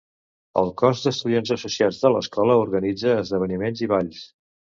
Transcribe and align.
El 0.61 0.69
Cos 0.81 1.03
d"estudiants 1.03 1.51
associats 1.55 1.99
de 2.07 2.11
l"escola 2.11 2.57
organitza 2.63 3.13
esdeveniments 3.19 3.87
i 3.89 3.93
balls. 3.95 4.25